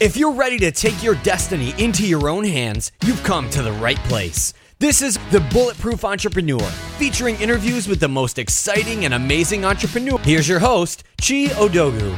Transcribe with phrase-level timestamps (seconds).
[0.00, 3.72] If you're ready to take your destiny into your own hands, you've come to the
[3.72, 4.54] right place.
[4.78, 6.62] This is The Bulletproof Entrepreneur,
[6.96, 10.24] featuring interviews with the most exciting and amazing entrepreneurs.
[10.24, 12.16] Here's your host, Chi Odogwu.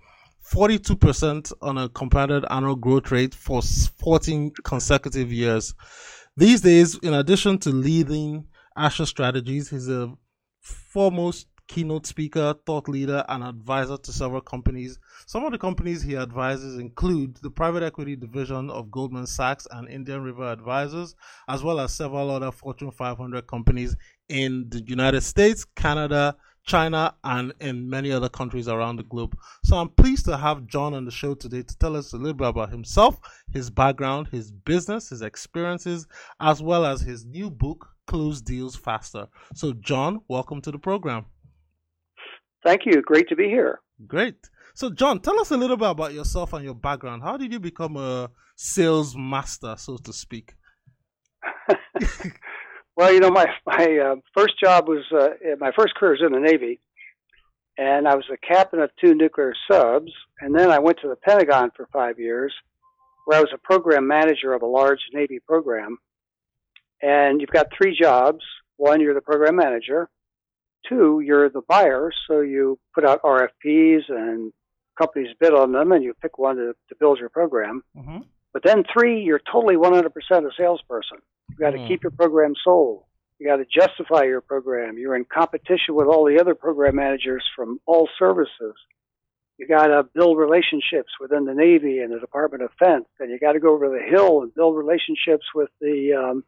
[0.54, 5.76] 42% on a compounded annual growth rate for 14 consecutive years.
[6.42, 10.12] These days, in addition to leading Asher Strategies, he's a
[10.60, 14.98] foremost keynote speaker, thought leader, and advisor to several companies.
[15.28, 19.88] Some of the companies he advises include the private equity division of Goldman Sachs and
[19.88, 21.16] Indian River Advisors,
[21.48, 23.96] as well as several other Fortune 500 companies
[24.28, 29.36] in the United States, Canada, China, and in many other countries around the globe.
[29.64, 32.34] So I'm pleased to have John on the show today to tell us a little
[32.34, 33.20] bit about himself,
[33.52, 36.08] his background, his business, his experiences,
[36.40, 39.28] as well as his new book, Close Deals Faster.
[39.56, 41.26] So, John, welcome to the program.
[42.64, 43.02] Thank you.
[43.02, 43.82] Great to be here.
[44.08, 44.36] Great.
[44.74, 47.24] So, John, tell us a little bit about yourself and your background.
[47.24, 50.54] How did you become a sales master, so to speak?
[52.96, 56.34] well, you know, my my uh, first job was uh, my first career was in
[56.34, 56.80] the Navy,
[57.78, 60.12] and I was a captain of two nuclear subs.
[60.40, 62.54] And then I went to the Pentagon for five years,
[63.26, 65.98] where I was a program manager of a large Navy program.
[67.02, 68.44] And you've got three jobs.
[68.78, 70.10] One, you're the program manager.
[70.88, 74.52] Two, you're the buyer, so you put out RFPs and
[74.98, 77.84] companies bid on them, and you pick one to, to build your program.
[77.96, 78.20] Mm-hmm.
[78.54, 81.20] But then three, you're totally 100% a salesperson.
[81.50, 81.88] You've got to mm.
[81.88, 83.04] keep your program sold.
[83.40, 84.98] You got to justify your program.
[84.98, 88.76] You're in competition with all the other program managers from all services.
[89.58, 93.40] You got to build relationships within the Navy and the Department of Defense, and you
[93.40, 96.44] got to go over the hill and build relationships with the um,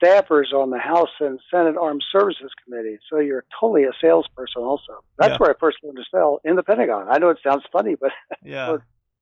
[0.00, 2.98] staffers on the House and Senate Armed Services Committee.
[3.10, 5.04] So you're totally a salesperson also.
[5.18, 5.36] That's yeah.
[5.38, 7.06] where I first learned to sell in the Pentagon.
[7.08, 8.10] I know it sounds funny, but
[8.44, 8.76] yeah,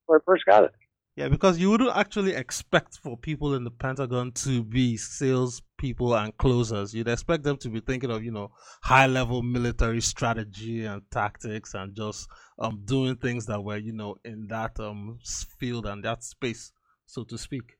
[0.06, 0.72] where I first got it.
[1.14, 6.34] Yeah, because you wouldn't actually expect for people in the Pentagon to be salespeople and
[6.38, 6.94] closers.
[6.94, 8.50] You'd expect them to be thinking of, you know,
[8.82, 12.28] high level military strategy and tactics and just
[12.58, 15.18] um doing things that were, you know, in that um
[15.58, 16.72] field and that space,
[17.04, 17.74] so to speak.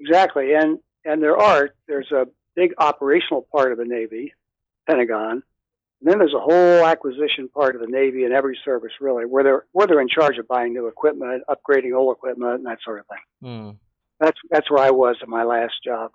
[0.00, 0.54] Exactly.
[0.54, 2.26] And and there are there's a
[2.56, 4.34] big operational part of the Navy,
[4.88, 5.44] Pentagon,
[6.02, 9.44] and then there's a whole acquisition part of the Navy and every service really, where
[9.44, 12.98] they're where they're in charge of buying new equipment, upgrading old equipment, and that sort
[13.00, 13.48] of thing.
[13.48, 13.76] Mm.
[14.18, 16.10] That's that's where I was in my last job.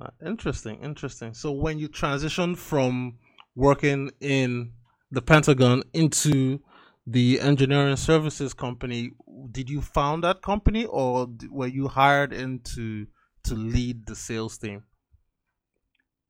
[0.00, 1.34] Uh, interesting, interesting.
[1.34, 3.18] So when you transitioned from
[3.54, 4.72] working in
[5.12, 6.60] the Pentagon into
[7.06, 9.12] the engineering services company,
[9.52, 13.06] did you found that company, or were you hired into
[13.44, 14.82] to lead the sales team?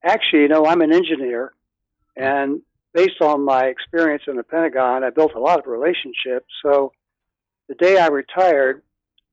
[0.03, 1.53] Actually, you know, I'm an engineer,
[2.15, 2.61] and
[2.93, 6.47] based on my experience in the Pentagon, I built a lot of relationships.
[6.63, 6.91] So
[7.67, 8.83] the day I retired,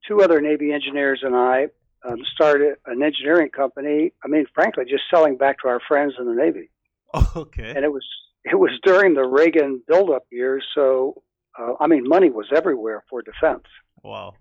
[0.07, 1.69] two other Navy engineers and I
[2.09, 4.13] um, started an engineering company.
[4.25, 6.71] I mean, frankly, just selling back to our friends in the Navy.
[7.37, 7.71] Okay.
[7.71, 8.05] And it was
[8.45, 11.23] it was during the Reagan buildup years, so
[11.59, 13.65] uh, I mean, money was everywhere for defense.
[14.03, 14.35] Wow.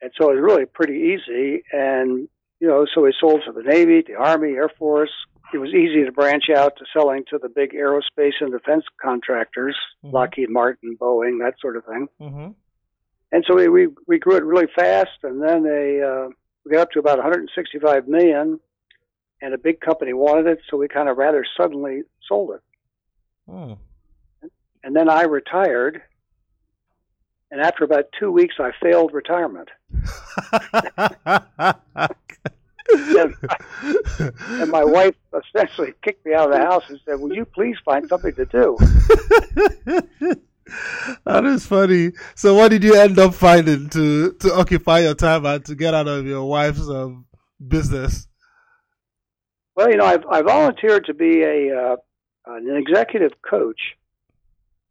[0.00, 1.62] And so it was really pretty easy.
[1.72, 2.28] And
[2.62, 5.10] you know, so we sold to the Navy, the Army, Air Force.
[5.52, 9.76] It was easy to branch out to selling to the big aerospace and defense contractors,
[10.04, 10.14] mm-hmm.
[10.14, 12.08] Lockheed Martin, Boeing, that sort of thing.
[12.20, 12.50] Mm-hmm.
[13.32, 16.28] And so we, we we grew it really fast, and then they uh,
[16.64, 18.60] we got up to about 165 million,
[19.40, 22.62] and a big company wanted it, so we kind of rather suddenly sold it.
[23.50, 23.76] Oh.
[24.84, 26.00] And then I retired,
[27.50, 29.70] and after about two weeks, I failed retirement.
[32.92, 33.34] and,
[34.60, 37.76] and my wife essentially kicked me out of the house and said, "Will you please
[37.84, 38.76] find something to do?"
[41.24, 42.12] That is funny.
[42.34, 45.94] So, what did you end up finding to to occupy your time and to get
[45.94, 47.26] out of your wife's um,
[47.66, 48.26] business?
[49.74, 51.96] Well, you know, I've, I volunteered to be a uh,
[52.46, 53.80] an executive coach,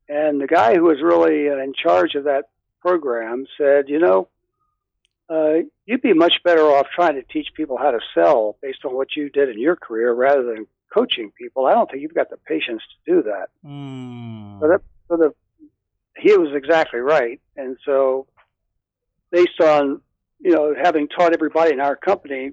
[0.09, 2.45] and the guy who was really uh, in charge of that
[2.81, 4.27] program said, you know,
[5.31, 8.94] uh, you'd be much better off trying to teach people how to sell based on
[8.94, 11.66] what you did in your career rather than coaching people.
[11.66, 13.48] I don't think you've got the patience to do that.
[13.66, 14.60] Mm.
[14.60, 15.33] So, that, so the,
[16.18, 17.39] he was exactly right.
[17.56, 18.28] And so,
[19.31, 20.01] based on
[20.39, 22.51] you know having taught everybody in our company,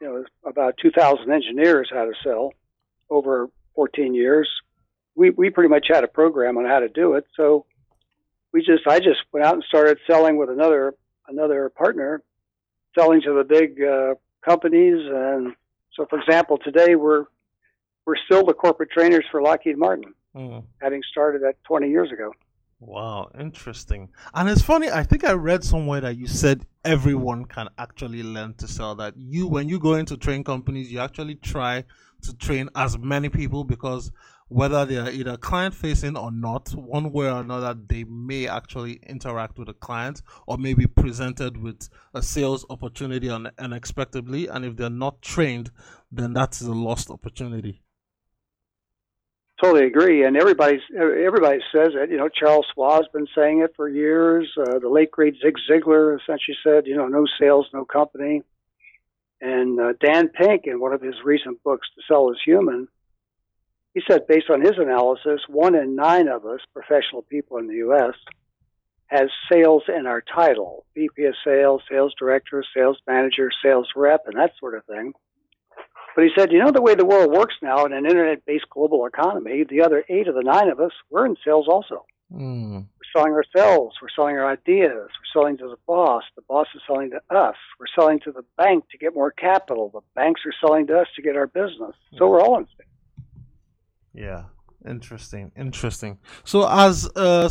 [0.00, 2.52] you know about 2,000 engineers how to sell
[3.10, 4.48] over 14 years,
[5.16, 7.26] we we pretty much had a program on how to do it.
[7.36, 7.66] So
[8.52, 10.94] we just I just went out and started selling with another
[11.28, 12.22] another partner,
[12.96, 14.98] selling to the big uh, companies.
[15.12, 15.54] And
[15.94, 17.24] so, for example, today we're
[18.06, 20.64] we're still the corporate trainers for Lockheed Martin, Mm.
[20.80, 22.32] having started that 20 years ago.
[22.80, 24.10] Wow, interesting.
[24.34, 28.54] And it's funny, I think I read somewhere that you said everyone can actually learn
[28.54, 29.14] to sell that.
[29.16, 31.84] You when you go into train companies, you actually try
[32.22, 34.12] to train as many people because
[34.54, 39.00] whether they are either client facing or not, one way or another, they may actually
[39.04, 44.46] interact with a client or maybe presented with a sales opportunity un- unexpectedly.
[44.46, 45.72] And if they're not trained,
[46.12, 47.82] then that's a lost opportunity.
[49.60, 52.10] Totally agree, and everybody's everybody says it.
[52.10, 54.52] You know, Charles Schwab's been saying it for years.
[54.56, 58.42] Uh, the late great Zig Ziglar essentially said, you know, no sales, no company.
[59.40, 62.88] And uh, Dan Pink, in one of his recent books, To Sell is Human,
[63.94, 67.76] he said, based on his analysis, one in nine of us, professional people in the
[67.76, 68.14] U.S.,
[69.06, 74.36] has sales in our title VP of sales, sales director, sales manager, sales rep, and
[74.36, 75.12] that sort of thing.
[76.16, 78.68] But he said, you know, the way the world works now in an internet based
[78.70, 82.06] global economy, the other eight of the nine of us, we're in sales also.
[82.32, 82.86] Mm.
[82.86, 86.82] We're selling ourselves, we're selling our ideas, we're selling to the boss, the boss is
[86.86, 90.54] selling to us, we're selling to the bank to get more capital, the banks are
[90.66, 91.94] selling to us to get our business.
[92.18, 92.93] So we're all in sales.
[94.14, 94.44] Yeah.
[94.86, 96.18] Interesting, interesting.
[96.44, 97.48] So, as uh,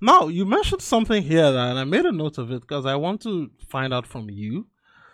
[0.00, 2.96] now you mentioned something here, that, and I made a note of it because I
[2.96, 4.66] want to find out from you.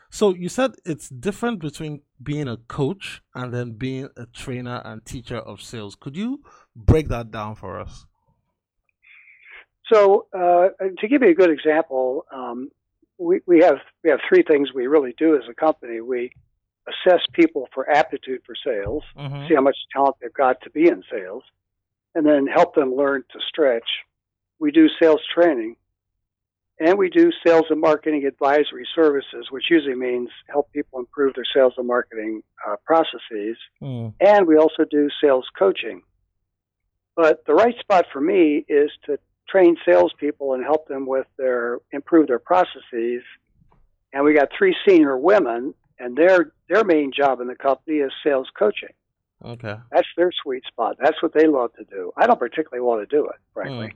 [0.08, 5.04] So, you said it's different between being a coach and then being a trainer and
[5.04, 5.94] teacher of sales.
[5.94, 6.40] Could you
[6.74, 8.06] break that down for us?
[9.92, 10.68] So, uh,
[11.00, 12.70] to give you a good example, um,
[13.18, 16.00] we, we have we have three things we really do as a company.
[16.00, 16.32] We
[16.88, 19.48] assess people for aptitude for sales, Mm-hmm.
[19.48, 21.44] see how much talent they've got to be in sales,
[22.14, 23.88] and then help them learn to stretch.
[24.58, 25.76] We do sales training,
[26.78, 31.44] and we do sales and marketing advisory services, which usually means help people improve their
[31.54, 33.56] sales and marketing uh, processes.
[33.80, 34.14] Mm.
[34.20, 36.02] And we also do sales coaching.
[37.14, 39.18] But the right spot for me is to
[39.48, 43.22] train salespeople and help them with their improve their processes.
[44.12, 48.10] And we got three senior women, and their their main job in the company is
[48.24, 48.90] sales coaching.
[49.44, 49.76] Okay.
[49.90, 50.96] That's their sweet spot.
[51.00, 52.12] That's what they love to do.
[52.16, 53.88] I don't particularly want to do it, frankly.
[53.88, 53.92] Mm.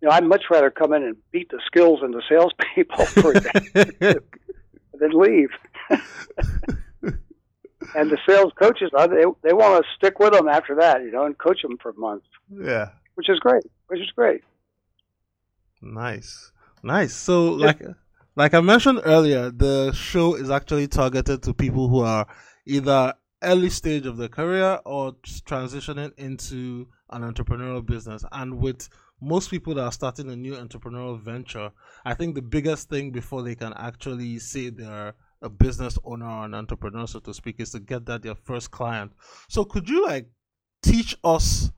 [0.00, 3.40] You know, I'd much rather come in and beat the skills into salespeople for a
[4.98, 5.50] than leave.
[7.94, 11.10] and the sales coaches, uh, they they want to stick with them after that, you
[11.10, 12.90] know, and coach them for months, yeah.
[13.14, 13.64] which is great.
[13.88, 14.42] Which is great.
[15.80, 16.52] Nice,
[16.82, 17.14] nice.
[17.14, 17.80] So, like,
[18.36, 22.26] like I mentioned earlier, the show is actually targeted to people who are
[22.66, 28.24] either early stage of their career or transitioning into an entrepreneurial business.
[28.32, 28.88] And with
[29.22, 31.70] most people that are starting a new entrepreneurial venture,
[32.04, 36.44] I think the biggest thing before they can actually say they're a business owner or
[36.44, 39.12] an entrepreneur, so to speak, is to get that their first client.
[39.48, 40.28] So, could you like
[40.82, 41.70] teach us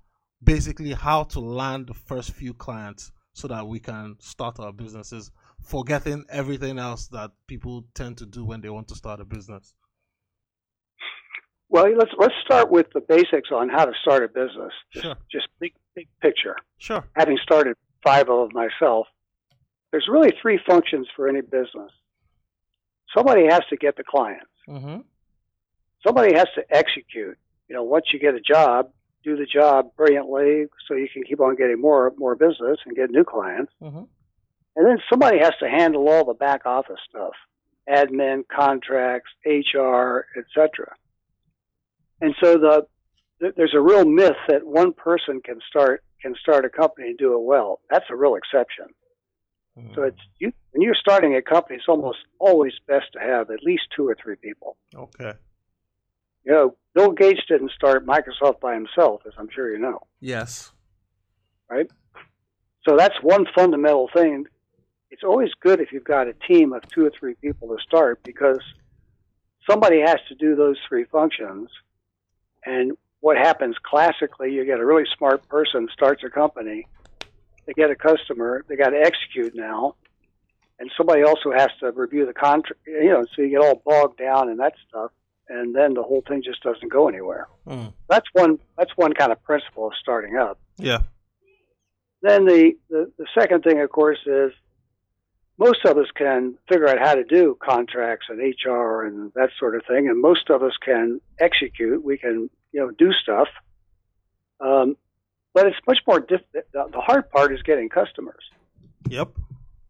[0.43, 5.31] basically how to land the first few clients so that we can start our businesses,
[5.69, 9.75] forgetting everything else that people tend to do when they want to start a business?
[11.71, 14.73] Well, let's let's start with the basics on how to start a business.
[14.93, 15.15] Just, Sure.
[15.31, 16.57] just big big picture.
[16.79, 17.05] Sure.
[17.15, 19.07] Having started five of myself,
[19.91, 21.93] there's really three functions for any business.
[23.15, 24.47] Somebody has to get the clients.
[24.69, 24.99] Mm-hmm.
[26.07, 27.37] somebody has to execute.
[27.69, 28.91] You know, once you get a job,
[29.25, 33.11] do the job brilliantly so you can keep on getting more more business and get
[33.11, 33.73] new clients.
[33.83, 34.05] Mm-hmm.
[34.79, 37.33] And then somebody has to handle all the back office stuff,
[37.91, 40.95] admin, contracts, HR, etc.
[42.21, 42.87] And so the
[43.41, 47.35] there's a real myth that one person can start can start a company and do
[47.35, 47.81] it well.
[47.91, 48.87] That's a real exception.
[49.77, 49.95] Hmm.
[49.97, 53.65] So it's you when you're starting a company, it's almost always best to have at
[53.65, 54.77] least two or three people.
[54.95, 55.33] okay.
[56.45, 60.07] You know, Bill Gates didn't start Microsoft by himself, as I'm sure you know.
[60.21, 60.71] Yes.
[61.69, 61.91] Right.
[62.89, 64.47] So that's one fundamental thing.
[65.11, 68.21] It's always good if you've got a team of two or three people to start
[68.23, 68.61] because
[69.69, 71.71] somebody has to do those three functions.
[72.65, 76.87] And what happens classically, you get a really smart person starts a company,
[77.67, 79.95] they get a customer, they got to execute now,
[80.79, 82.81] and somebody also has to review the contract.
[82.87, 85.11] You know, so you get all bogged down in that stuff,
[85.49, 87.49] and then the whole thing just doesn't go anywhere.
[87.67, 87.93] Mm.
[88.09, 88.59] That's one.
[88.77, 90.59] That's one kind of principle of starting up.
[90.77, 91.01] Yeah.
[92.23, 94.53] Then the, the the second thing, of course, is
[95.59, 99.75] most of us can figure out how to do contracts and HR and that sort
[99.75, 102.03] of thing, and most of us can execute.
[102.03, 103.49] We can you know do stuff,
[104.61, 104.97] um,
[105.53, 106.21] but it's much more.
[106.21, 108.45] Diff- the, the hard part is getting customers.
[109.09, 109.31] Yep.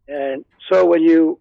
[0.07, 1.39] And so when you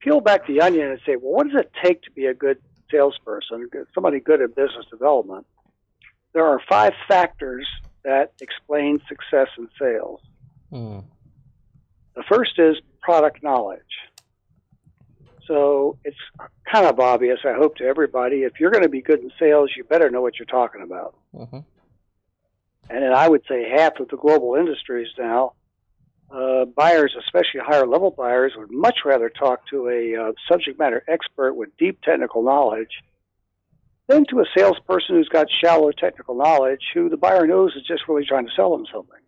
[0.00, 2.58] peel back the onion and say, well, what does it take to be a good
[2.90, 5.46] salesperson, somebody good at business development?
[6.32, 7.66] There are five factors
[8.04, 10.20] that explain success in sales.
[10.72, 11.04] Mm.
[12.14, 13.80] The first is product knowledge.
[15.46, 16.16] So it's
[16.70, 18.42] kind of obvious, I hope, to everybody.
[18.42, 21.16] If you're going to be good in sales, you better know what you're talking about.
[21.34, 21.58] Mm-hmm.
[22.90, 25.54] And then I would say half of the global industries now,
[26.30, 31.02] uh, buyers, especially higher level buyers, would much rather talk to a uh, subject matter
[31.08, 33.02] expert with deep technical knowledge
[34.06, 38.02] than to a salesperson who's got shallow technical knowledge who the buyer knows is just
[38.08, 39.18] really trying to sell them something.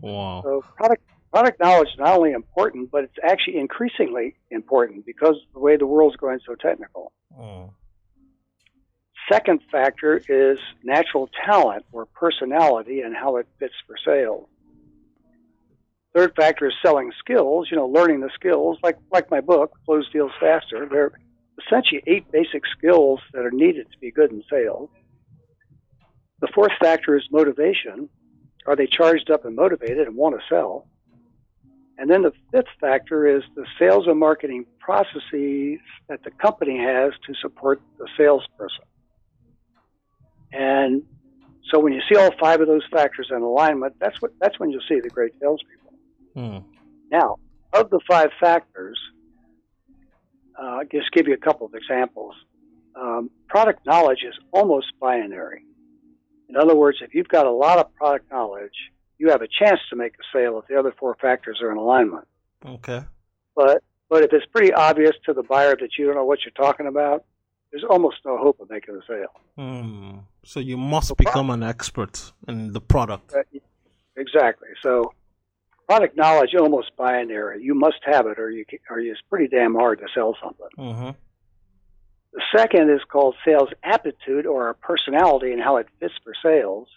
[0.00, 0.42] Wow.
[0.44, 5.52] So product product knowledge is not only important, but it's actually increasingly important because of
[5.54, 7.12] the way the world's going so technical.
[7.38, 7.70] Mm.
[9.30, 14.48] Second factor is natural talent or personality and how it fits for sales.
[16.14, 20.08] Third factor is selling skills, you know, learning the skills, like like my book, Close
[20.10, 20.86] Deals Faster.
[20.90, 21.12] There are
[21.66, 24.88] essentially eight basic skills that are needed to be good in sales.
[26.40, 28.08] The fourth factor is motivation.
[28.66, 30.86] Are they charged up and motivated and want to sell?
[31.98, 37.12] And then the fifth factor is the sales and marketing processes that the company has
[37.26, 38.84] to support the salesperson.
[40.52, 41.02] And
[41.70, 44.70] so when you see all five of those factors in alignment, that's what that's when
[44.70, 45.92] you'll see the great salespeople.
[46.36, 46.64] Mm.
[47.10, 47.36] Now,
[47.72, 48.98] of the five factors,
[50.58, 52.34] uh, I'll just give you a couple of examples.
[52.94, 55.64] Um, product knowledge is almost binary.
[56.48, 59.80] In other words, if you've got a lot of product knowledge, you have a chance
[59.90, 62.26] to make a sale if the other four factors are in alignment.
[62.64, 63.02] Okay.
[63.54, 66.66] But but if it's pretty obvious to the buyer that you don't know what you're
[66.66, 67.24] talking about,
[67.70, 69.34] there's almost no hope of making a sale.
[69.58, 70.20] Mm.
[70.44, 73.34] So you must So become an expert in the product.
[73.34, 73.42] Uh,
[74.16, 74.68] Exactly.
[74.82, 75.12] So
[75.88, 77.62] product knowledge almost binary.
[77.62, 80.66] You must have it, or you or it's pretty damn hard to sell something.
[80.78, 81.10] Mm-hmm.
[82.32, 86.88] The second is called sales aptitude or personality and how it fits for sales.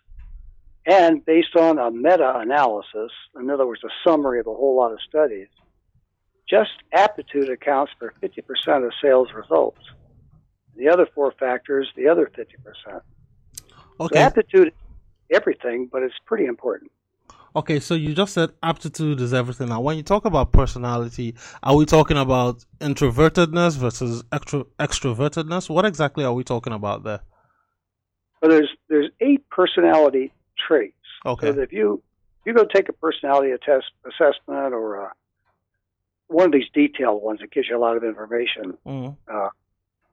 [0.85, 4.91] And based on a meta analysis, in other words, a summary of a whole lot
[4.91, 5.47] of studies,
[6.49, 9.79] just aptitude accounts for 50% of sales results.
[10.75, 12.45] The other four factors, the other 50%.
[12.87, 13.01] So
[13.99, 14.19] Okay.
[14.19, 14.73] aptitude,
[15.31, 16.91] everything, but it's pretty important.
[17.55, 19.69] Okay, so you just said aptitude is everything.
[19.69, 25.69] Now, when you talk about personality, are we talking about introvertedness versus extro- extrovertedness?
[25.69, 27.21] What exactly are we talking about there?
[28.41, 30.31] But there's there's eight personality
[30.67, 30.95] traits.
[31.25, 31.51] Okay.
[31.53, 32.01] So if you
[32.41, 35.09] if you go take a personality test assessment or uh
[36.27, 39.17] one of these detailed ones that gives you a lot of information, Mm.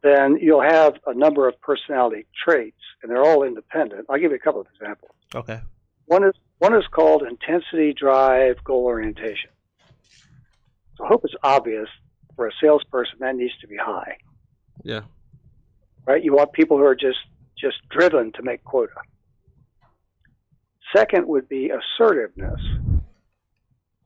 [0.02, 4.06] then you'll have a number of personality traits, and they're all independent.
[4.08, 5.10] I'll give you a couple of examples.
[5.34, 5.60] Okay.
[6.06, 9.50] One is one is called intensity, drive, goal orientation.
[10.96, 11.88] So I hope it's obvious
[12.34, 14.16] for a salesperson that needs to be high,
[14.82, 15.02] Yeah.
[16.06, 16.22] right?
[16.22, 17.18] You want people who are just
[17.58, 18.92] just driven to make quota.
[20.94, 22.60] Second would be assertiveness.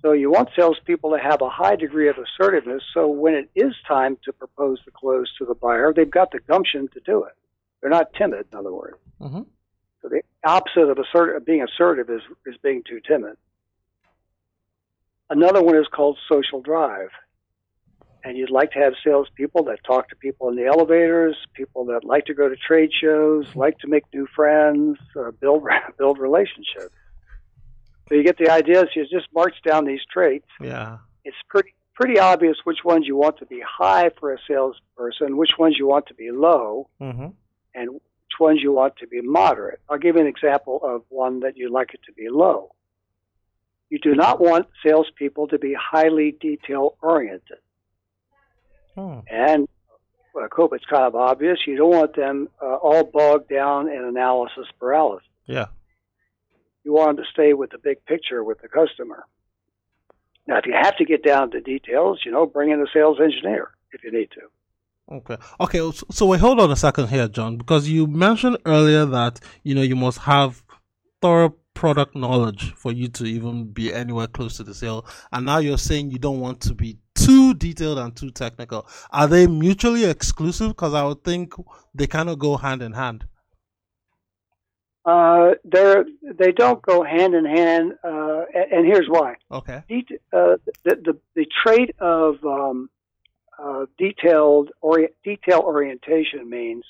[0.02, 2.82] So you want salespeople to have a high degree of assertiveness.
[2.94, 6.40] So when it is time to propose the close to the buyer, they've got the
[6.40, 7.34] gumption to do it.
[7.80, 8.96] They're not timid, in other words.
[9.20, 9.42] Mm-hmm.
[10.00, 13.36] So the opposite of being assertive is, is being too timid.
[15.28, 17.10] Another one is called social drive.
[18.22, 22.04] And you'd like to have salespeople that talk to people in the elevators, people that
[22.04, 25.64] like to go to trade shows, like to make new friends, uh, build
[25.98, 26.94] build relationships.
[28.08, 28.80] So you get the idea.
[28.82, 30.48] So you just march down these traits.
[30.60, 30.98] Yeah.
[31.24, 35.52] It's pretty pretty obvious which ones you want to be high for a salesperson, which
[35.58, 37.28] ones you want to be low, Mm-hmm.
[37.74, 39.80] and which ones you want to be moderate.
[39.88, 42.74] I'll give you an example of one that you'd like it to be low.
[43.90, 47.58] You do not want salespeople to be highly detail oriented.
[48.94, 49.20] Hmm.
[49.30, 49.68] And
[50.34, 51.58] well, I hope it's kind of obvious.
[51.66, 55.26] You don't want them uh, all bogged down in analysis paralysis.
[55.46, 55.66] Yeah.
[56.84, 59.24] You want them to stay with the big picture with the customer.
[60.46, 63.18] Now, if you have to get down to details, you know, bring in a sales
[63.22, 65.14] engineer if you need to.
[65.14, 65.36] Okay.
[65.60, 65.78] Okay.
[65.78, 69.74] So, so wait, hold on a second here, John, because you mentioned earlier that you
[69.74, 70.62] know you must have
[71.20, 75.58] thorough product knowledge for you to even be anywhere close to the sale, and now
[75.58, 76.98] you're saying you don't want to be
[77.30, 78.86] too detailed and too technical.
[79.10, 80.68] Are they mutually exclusive?
[80.68, 81.54] Because I would think
[81.94, 83.24] they kind of go hand in hand.
[85.04, 86.04] Uh, they're
[86.40, 88.42] they don't go hand in hand, uh,
[88.74, 89.30] and, here's why.
[89.50, 89.82] Okay.
[89.88, 92.90] Det- uh, the, the the trait of um,
[93.58, 96.84] uh, detailed ori- detail orientation means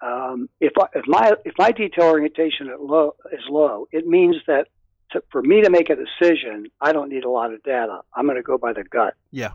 [0.00, 4.36] um, if I, if my if my detail orientation at low, is low, it means
[4.48, 4.66] that
[5.12, 8.00] to, for me to make a decision, I don't need a lot of data.
[8.14, 9.14] I'm going to go by the gut.
[9.30, 9.52] Yeah.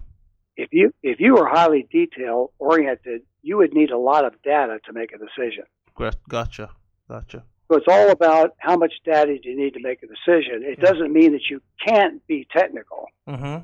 [0.55, 4.79] If you if you are highly detail oriented, you would need a lot of data
[4.85, 5.63] to make a decision.
[6.29, 6.69] Gotcha.
[7.09, 7.43] Gotcha.
[7.71, 10.63] So it's all about how much data do you need to make a decision.
[10.63, 10.91] It Yeah.
[10.91, 13.07] doesn't mean that you can't be technical.
[13.27, 13.61] Mm-hmm.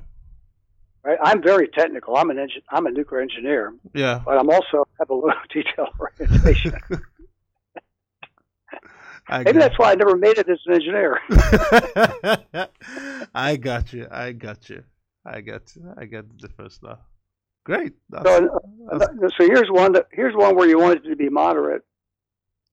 [1.04, 1.18] Right?
[1.24, 2.18] I'm very technical.
[2.18, 4.22] I'm an engin- I'm a nuclear engineer, Yeah.
[4.26, 6.74] but I'm also have a low detail orientation.
[9.30, 11.20] I Maybe got that's why I never made it as an engineer.
[13.36, 14.08] I got you.
[14.10, 14.84] I got you.
[15.26, 15.72] I get.
[15.98, 17.00] I get the first now.
[17.64, 17.94] Great.
[18.10, 21.16] That's, So, uh, that's- so here's one that here's one where you want it to
[21.16, 21.84] be moderate,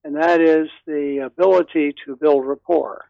[0.05, 3.05] and that is the ability to build rapport.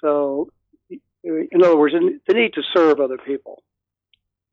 [0.00, 0.50] So,
[0.90, 1.94] in other words,
[2.26, 3.62] the need to serve other people.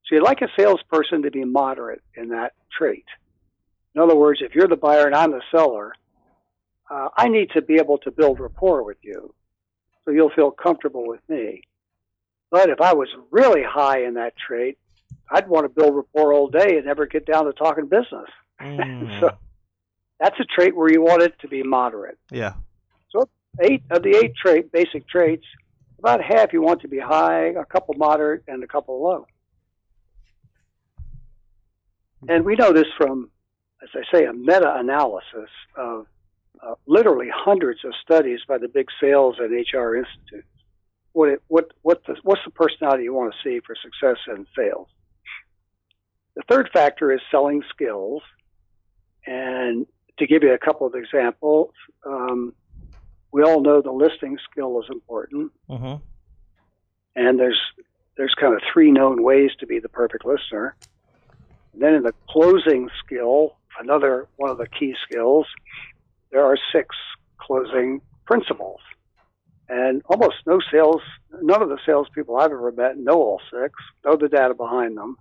[0.05, 3.05] So you'd like a salesperson to be moderate in that trait.
[3.95, 5.93] In other words, if you're the buyer and I'm the seller,
[6.89, 9.33] uh, I need to be able to build rapport with you,
[10.03, 11.61] so you'll feel comfortable with me.
[12.51, 14.77] But if I was really high in that trait,
[15.31, 18.29] I'd want to build rapport all day and never get down to talking business.
[18.61, 19.31] Mm, So
[20.19, 22.17] that's a trait where you want it to be moderate.
[22.31, 22.53] yeah.
[23.11, 23.27] So
[23.61, 25.45] Eight of the eight trait basic traits,
[25.99, 29.25] about half you want to be high, a couple moderate, and a couple low.
[32.27, 33.29] And we know this from,
[33.83, 36.07] as I say, a meta-analysis of
[36.61, 40.47] uh, literally hundreds of studies by the big sales and HR institutes.
[41.13, 44.45] What it, what what the, what's the personality you want to see for success in
[44.55, 44.87] sales?
[46.35, 48.21] The third factor is selling skills,
[49.25, 49.85] and
[50.19, 51.71] to give you a couple of examples,
[52.05, 52.53] um,
[53.31, 55.95] we all know the listing skill is important, Mm-hmm.
[57.15, 57.59] and there's
[58.17, 60.75] there's kind of three known ways to be the perfect listener.
[61.73, 65.45] And then in the closing skill, another one of the key skills,
[66.35, 66.93] there are six
[67.37, 68.81] closing principles.
[69.69, 71.01] And almost no sales,
[71.41, 75.15] none of the salespeople I've ever met know all six, know the data behind them,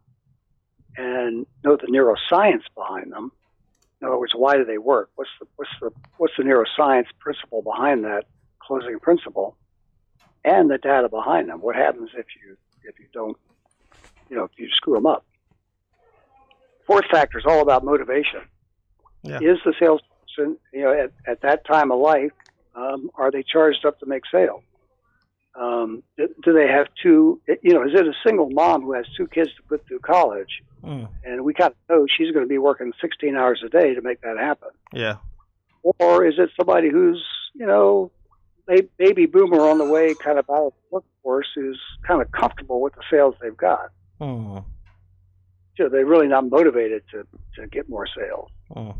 [0.97, 3.31] and know the neuroscience behind them.
[4.01, 5.11] In other words, why do they work?
[5.15, 8.25] What's the what's the what's the neuroscience principle behind that
[8.59, 9.57] closing principle,
[10.45, 11.61] and the data behind them?
[11.61, 13.37] What happens if you if you don't,
[14.29, 15.25] you know, if you screw them up?
[16.89, 18.41] Fourth factor is all about motivation.
[19.23, 19.39] Yeah.
[19.41, 22.33] Is the salesperson, you know, at, at that time of life,
[22.75, 24.63] um, are they charged up to make sales?
[25.61, 29.07] Um, do, do they have two, you know, is it a single mom who has
[29.17, 30.63] two kids to put through college?
[30.83, 33.95] Mm, And we kind of know she's going to be working 16 hours a day
[33.95, 34.71] to make that happen.
[34.93, 35.17] yeah.
[36.01, 37.23] Or is it somebody who's,
[37.55, 38.11] you know,
[38.71, 42.33] a baby boomer on the way kind of out of the workforce who's kind of
[42.33, 43.91] comfortable with the sales they've got?
[44.21, 44.65] Mm,
[45.77, 48.49] So they're really not motivated to, to get more sales.
[48.75, 48.97] mm,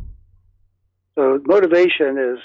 [1.15, 2.39] So motivation is,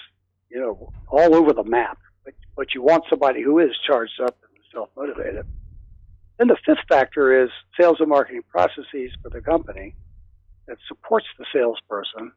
[0.48, 1.98] you know, all over the map.
[2.24, 5.44] But, but you want somebody who is charged up and self-motivated.
[6.38, 9.94] Then the fifth factor is sales and marketing processes for the company
[10.66, 12.32] that supports the salesperson.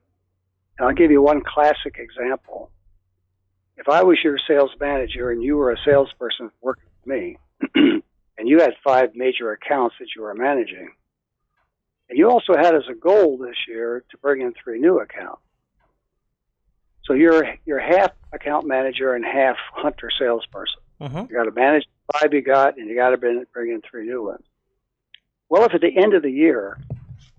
[0.78, 2.72] And I'll give you one classic example.
[3.78, 7.38] If I was your sales manager and you were a salesperson working with me,
[8.38, 10.92] and you had five major accounts that you were managing,
[12.10, 15.42] and you also had as a goal this year to bring in three new accounts.
[17.06, 20.80] So you're you're half account manager and half hunter salesperson.
[21.02, 21.18] mm-hmm.
[21.18, 23.82] You got to manage the five you got, and you got to bring bring in
[23.82, 24.44] three new ones.
[25.50, 26.80] Well, if at the end of the year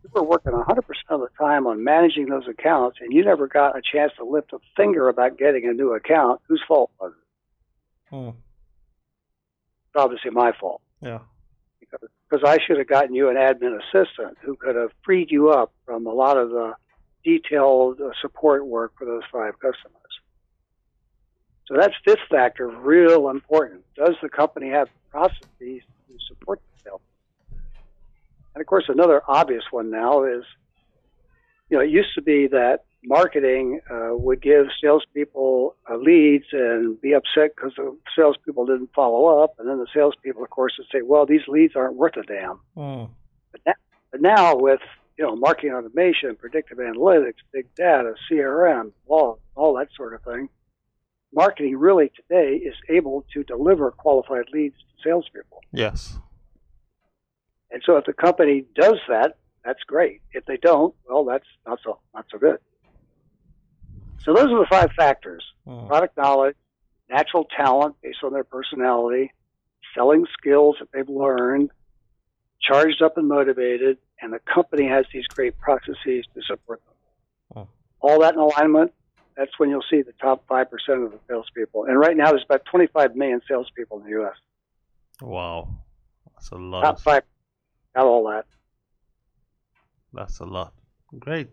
[0.02, 3.76] you were working 100% of the time on managing those accounts, and you never got
[3.76, 8.14] a chance to lift a finger about getting a new account, whose fault was it?
[8.14, 11.20] Mm, It's obviously my fault yeah.
[11.80, 15.72] because I should have gotten you an admin assistant who could have freed you up
[15.86, 16.74] from a lot of the
[17.24, 20.00] detailed uh, support work for those five customers.
[21.66, 23.82] So that's fifth factor, real important.
[23.96, 27.00] Does the company have processes to support the sales?
[28.54, 30.44] And of course, another obvious one now is
[31.70, 37.00] you know, it used to be that marketing uh, would give salespeople uh, leads and
[37.00, 40.86] be upset because the salespeople didn't follow up, and then the salespeople, of course, would
[40.92, 43.10] say, "Well, these leads aren't worth a damn." Mm.
[43.52, 43.74] But now,
[44.10, 44.80] but now with
[45.18, 50.48] you know marketing automation, predictive analytics, big data, CRM, all all that sort of thing,
[51.32, 55.60] marketing really today is able to deliver qualified leads to salespeople.
[55.72, 56.18] Yes.
[57.70, 60.20] And so if the company does that, that's great.
[60.32, 62.58] If they don't, well, that's not so not so good.
[64.18, 65.88] So those are the five factors: Mm.
[65.88, 66.56] product knowledge,
[67.08, 69.32] natural talent based on their personality,
[69.94, 71.70] selling skills that they've learned,
[72.60, 76.94] charged up and motivated, and the company has these great processes to support them.
[77.56, 77.68] Oh.
[78.00, 78.92] All that in alignment,
[79.36, 80.62] that's when you'll see the top 5%
[81.04, 81.84] of the salespeople.
[81.84, 84.36] And right now, there's about 25 million salespeople in the U.S.
[85.20, 85.68] Wow.
[86.34, 86.82] That's a lot.
[86.82, 87.22] Top five,
[87.94, 88.46] got all that.
[90.12, 90.74] That's a lot.
[91.18, 91.48] Great.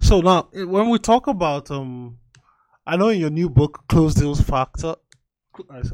[0.00, 2.18] So now, eh, when we talk about, um,
[2.86, 4.96] I know in your new book, Close Deals Factor,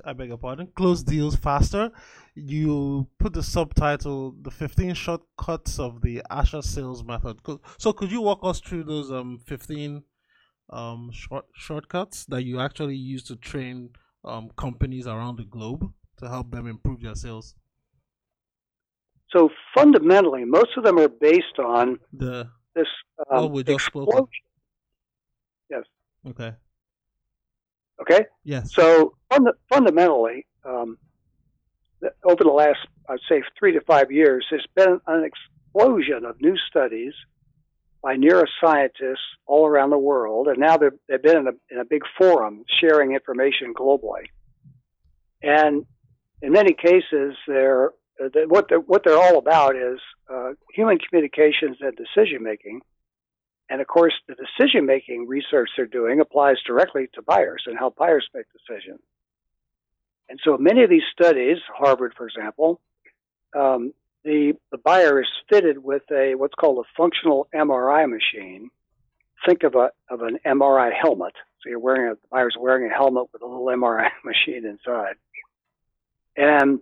[0.04, 1.90] I beg your pardon, Close Deals Faster,
[2.34, 7.40] you put the subtitle, The 15 Shortcuts of the Asher Sales Method.
[7.78, 10.02] So could you walk us through those um 15
[10.70, 13.90] um short shortcuts that you actually use to train
[14.24, 17.54] um companies around the globe to help them improve their sales?
[19.30, 22.86] So fundamentally, most of them are based on The this
[23.30, 24.22] um, we just spoke explosion.
[24.22, 24.28] of-
[25.70, 25.84] Yes.
[26.28, 26.52] okay.
[28.02, 28.26] Okay.
[28.44, 28.74] Yes.
[28.74, 30.98] So funda- fundamentally, um,
[32.24, 36.56] over the last, I'd say, three to five years, there's been an explosion of new
[36.68, 37.12] studies
[38.02, 42.02] by neuroscientists all around the world, and now they've, been in a, in a big
[42.18, 44.24] forum sharing information globally.
[45.42, 45.86] And
[46.40, 47.90] in many cases, they're
[48.32, 49.98] they- what they're what they're all about is
[50.32, 52.82] uh, human communications and decision making.
[53.68, 57.90] And of course, the decision making research they're doing applies directly to buyers and how
[57.90, 59.00] buyers make decisions.
[60.28, 62.80] And so many of these studies, Harvard, for example,
[63.54, 63.92] um,
[64.24, 68.70] the, the buyer is fitted with a what's called a functional MRI machine.
[69.46, 71.34] Think of a of an MRI helmet.
[71.60, 75.16] So you're wearing a the buyer's wearing a helmet with a little MRI machine inside.
[76.36, 76.80] And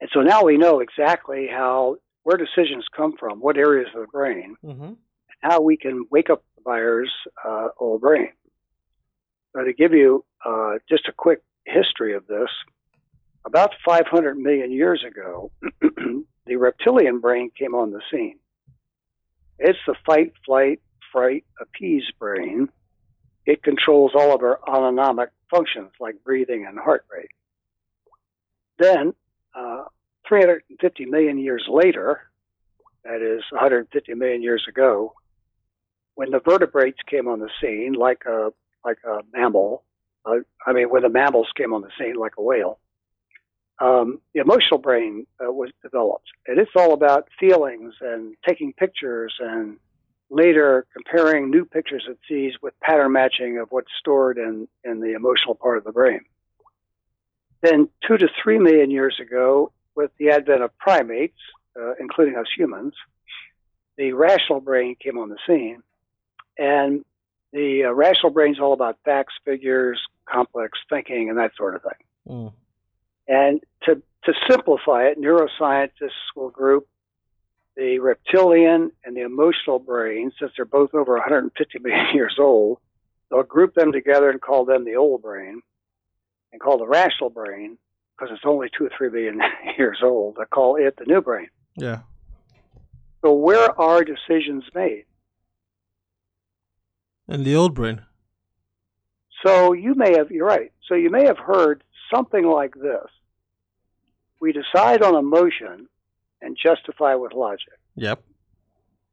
[0.00, 4.06] and so now we know exactly how where decisions come from, what areas of the
[4.06, 4.92] brain, Mm-hmm.
[5.40, 7.10] how we can wake up the buyer's
[7.44, 8.28] uh, old brain.
[9.54, 12.48] So to give you uh, just a quick history of this,
[13.44, 15.50] about 500 million years ago,
[16.46, 18.38] the reptilian brain came on the scene.
[19.58, 20.80] It's the fight, flight,
[21.12, 22.68] fright, appease brain.
[23.46, 27.30] It controls all of our autonomic functions like breathing and heart rate.
[28.78, 29.14] Then,
[29.54, 29.84] uh,
[30.28, 32.20] 350 million years later,
[33.04, 35.14] that is 150 million years ago,
[36.14, 38.52] when the vertebrates came on the scene, like a
[38.84, 39.84] like a mammal,
[40.24, 42.78] uh, I mean, when the mammals came on the scene, like a whale,
[43.80, 49.34] um, the emotional brain uh, was developed, and it's all about feelings and taking pictures,
[49.40, 49.78] and
[50.30, 55.14] later comparing new pictures it sees with pattern matching of what's stored in in the
[55.14, 56.20] emotional part of the brain.
[57.60, 61.38] Then, two to three million years ago, with the advent of primates,
[61.80, 62.94] uh, including us humans,
[63.96, 65.82] the rational brain came on the scene.
[66.58, 67.04] And
[67.52, 71.82] the uh, rational brain is all about facts, figures, complex thinking, and that sort of
[71.82, 71.92] thing.
[72.28, 72.52] Mm.
[73.28, 76.88] And to, to simplify it, neuroscientists will group
[77.76, 82.78] the reptilian and the emotional brain, since they're both over 150 million years old,
[83.30, 85.60] they'll group them together and call them the old brain,
[86.52, 87.78] and call the rational brain,
[88.16, 89.40] because it's only two or three billion
[89.78, 91.48] years old, they call it the new brain.
[91.76, 92.00] Yeah.
[93.22, 95.04] So where are decisions made?
[97.28, 98.02] And the old brain.
[99.44, 100.72] So you may have, you're right.
[100.88, 101.82] So you may have heard
[102.14, 103.06] something like this.
[104.40, 105.88] We decide on emotion
[106.40, 108.22] and justify with logic, Yep.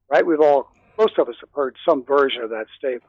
[0.09, 0.25] right?
[0.25, 3.03] We've all, most of us have heard some version of that statement.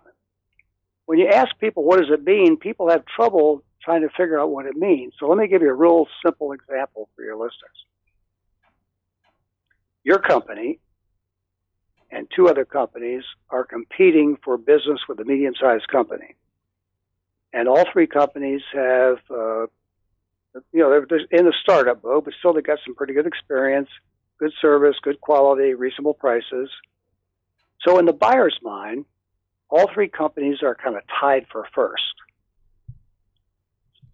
[1.07, 4.51] When you ask people what does it mean, people have trouble trying to figure out
[4.51, 5.15] what it means.
[5.19, 7.55] So let me give you a real simple example for your listeners.
[10.05, 10.79] Your company
[12.11, 16.35] and two other companies are competing for business with a medium sized company.
[17.53, 19.67] And all three companies have, uh,
[20.73, 23.89] you know, they're, in the startup mode, but still they've got some pretty good experience,
[24.39, 26.71] good service, good quality, reasonable prices.
[27.87, 29.05] So in the buyer's mind,
[29.69, 32.15] all three companies are kind of tied for first.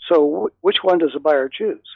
[0.08, 1.86] So wh- which one does the buyer choose?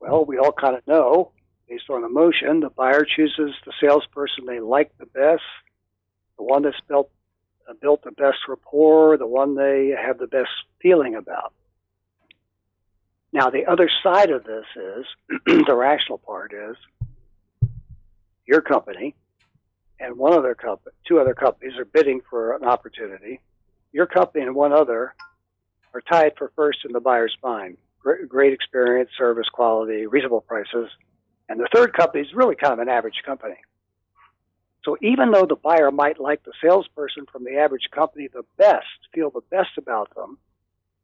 [0.00, 1.32] Well, we all kind of know
[1.68, 2.60] based on emotion.
[2.60, 5.42] The buyer chooses the salesperson they like the best,
[6.36, 7.10] the one that's built
[7.68, 10.50] uh, built the best rapport, the one they have the best
[10.80, 11.52] feeling about.
[13.32, 15.06] Now, the other side of this is
[15.66, 16.76] the rational part is
[18.46, 19.14] your company
[20.00, 23.40] and one other company, two other companies are bidding for an opportunity.
[23.92, 25.14] Your company and one other
[25.92, 27.76] are tied for first in the buyer's mind.
[28.00, 30.88] Great, great experience, service quality, reasonable prices.
[31.48, 33.56] And the third company is really kind of an average company.
[34.84, 38.86] So even though the buyer might like the salesperson from the average company the best,
[39.12, 40.38] feel the best about them,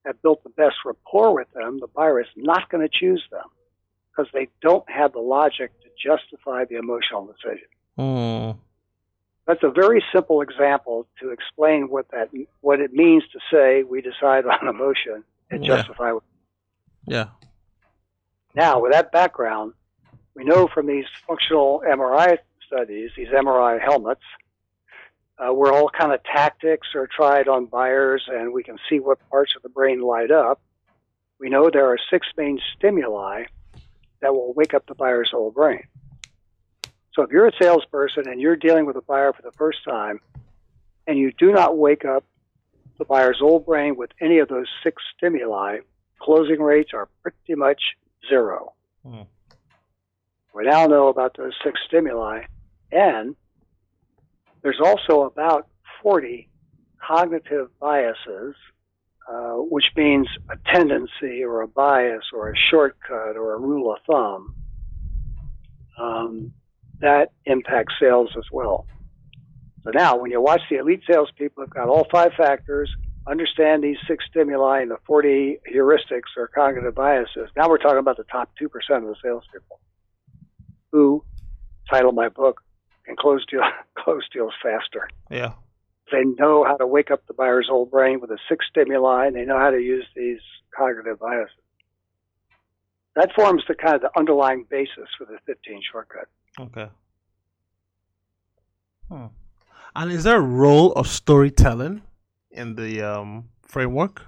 [0.07, 3.47] have built the best rapport with them, the buyer is not going to choose them
[4.11, 7.67] because they don't have the logic to justify the emotional decision.
[7.99, 8.57] Mm.
[9.47, 12.31] That's a very simple example to explain what that
[12.61, 15.77] what it means to say we decide on emotion and Yeah.
[15.77, 16.13] justify.
[17.07, 17.29] Yeah.
[18.55, 19.75] Now, with that background,
[20.35, 24.23] we know from these functional MRI studies, these MRI helmets,
[25.39, 29.19] uh, where all kind of tactics are tried on buyers, and we can see what
[29.31, 30.61] parts of the brain light up.
[31.39, 33.45] We know there are six main stimuli
[34.21, 35.85] that will wake up the buyer's whole brain.
[37.15, 40.21] So if you're a salesperson and you're dealing with a buyer for the first time,
[41.07, 42.25] and you do not wake up
[42.99, 45.79] the buyer's old brain with any of those six stimuli,
[46.21, 47.81] closing rates are pretty much
[48.29, 48.73] zero.
[49.07, 49.23] Hmm.
[50.55, 52.43] We now know about those six stimuli,
[52.93, 53.35] and
[54.63, 55.67] there's also about
[56.01, 56.49] 40
[57.05, 58.55] cognitive biases,
[59.29, 63.99] uh, which means a tendency or a bias or a shortcut or a rule of
[64.07, 64.55] thumb
[65.99, 66.53] um,
[67.01, 68.87] that impact sales as well.
[69.83, 72.89] So now, when you watch the elite salespeople, have got all five factors,
[73.27, 77.51] understand these six stimuli and the 40 heuristics or cognitive biases.
[77.57, 79.81] Now we're talking about the top 2% of the salespeople
[80.95, 81.25] who,
[81.91, 82.61] title my book,
[83.05, 83.63] can close, deal,
[83.99, 85.09] close deals faster.
[85.29, 85.55] Yeah.
[86.13, 89.35] They know how to wake up the buyer's old brain with the six stimuli, and
[89.35, 90.39] they know how to use these
[90.77, 91.51] cognitive biases.
[93.17, 96.29] That forms the kind of the underlying basis for the 15 shortcut.
[96.61, 96.89] Okay.
[99.09, 99.27] Hmm.
[99.97, 102.03] And is there a role of storytelling
[102.53, 104.23] in the um, framework?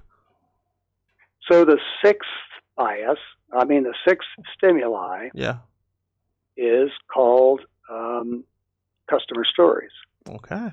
[1.49, 2.29] So the sixth
[2.77, 3.19] bias,
[3.53, 5.59] I mean the sixth stimuli, Yeah.
[6.57, 8.45] Is called um,
[9.11, 9.91] customer stories.
[10.29, 10.69] Okay.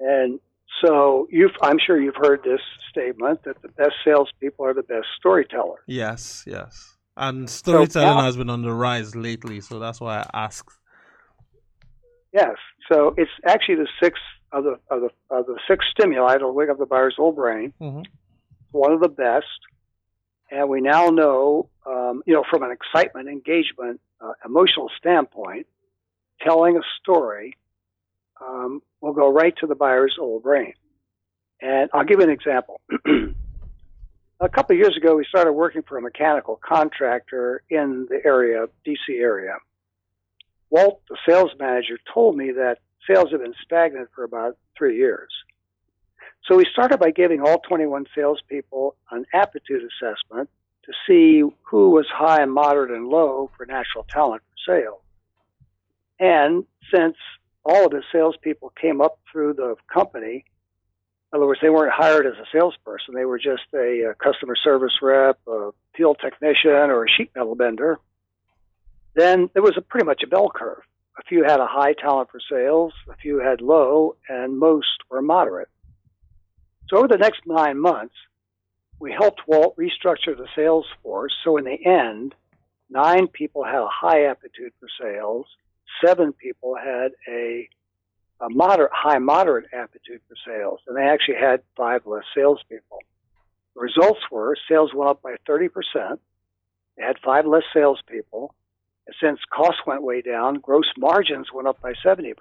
[0.00, 0.40] And
[0.82, 5.06] so you've, I'm sure you've heard this statement that the best salespeople are the best
[5.18, 5.82] storytellers.
[5.86, 6.44] Yes.
[6.46, 6.96] Yes.
[7.16, 10.72] And storytelling now- has been on the rise lately, so that's why I asked.
[12.32, 12.56] Yes.
[12.90, 16.70] So it's actually the sixth of the of the of the six stimuli that'll wake
[16.70, 17.72] up the buyer's old brain.
[17.80, 18.06] Mhm.
[18.72, 19.46] One of the best,
[20.50, 25.66] and we now know, um, you know, from an excitement, engagement, uh, emotional standpoint,
[26.42, 27.56] telling a story
[28.40, 30.74] um, will go right to the buyer's old brain.
[31.60, 32.80] And I'll give you an example.
[34.40, 38.66] a couple of years ago, we started working for a mechanical contractor in the area,
[38.86, 39.56] DC area.
[40.70, 45.30] Walt, the sales manager, told me that sales had been stagnant for about three years.
[46.46, 50.48] So we started by giving all 21 salespeople an aptitude assessment
[50.84, 55.00] to see who was high, moderate, and low for natural talent for sales.
[56.18, 57.16] And since
[57.64, 60.44] all of the salespeople came up through the company,
[61.32, 64.56] in other words, they weren't hired as a salesperson, they were just a, a customer
[64.56, 67.98] service rep, a field technician, or a sheet metal bender,
[69.14, 70.82] then there was a pretty much a bell curve.
[71.18, 75.22] A few had a high talent for sales, a few had low, and most were
[75.22, 75.68] moderate.
[76.90, 78.14] So over the next nine months,
[78.98, 81.32] we helped Walt restructure the sales force.
[81.44, 82.34] So in the end,
[82.90, 85.46] nine people had a high aptitude for sales,
[86.04, 87.68] seven people had a,
[88.40, 92.98] a moderate, high moderate aptitude for sales, and they actually had five less salespeople.
[93.76, 95.70] The results were sales went up by 30%.
[96.96, 98.54] They had five less salespeople.
[99.06, 102.34] And since costs went way down, gross margins went up by 70%.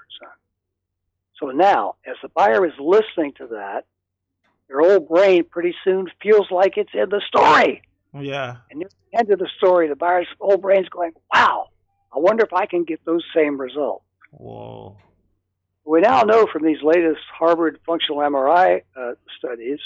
[1.39, 3.85] So now, as the buyer is listening to that,
[4.69, 7.81] their old brain pretty soon feels like it's in the story.
[8.13, 8.57] Yeah.
[8.69, 11.69] And near the end of the story, the buyer's old brain's going, wow,
[12.15, 14.05] I wonder if I can get those same results.
[14.31, 14.97] Whoa.
[15.85, 19.79] We now know from these latest Harvard functional MRI uh, studies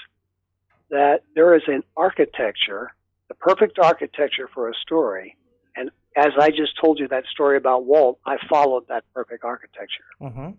[0.90, 2.94] that there is an architecture,
[3.30, 5.38] the perfect architecture for a story.
[5.78, 10.04] And as I just told you that story about Walt, I followed that perfect architecture.
[10.22, 10.50] Mm-hmm.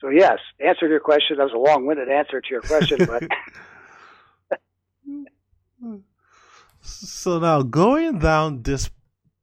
[0.00, 2.98] So yes, the answer to your question, that was a long-winded answer to your question,
[3.06, 3.22] but
[6.80, 8.90] So now going down this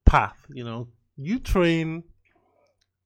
[0.06, 0.38] path.
[0.50, 2.04] You know, you train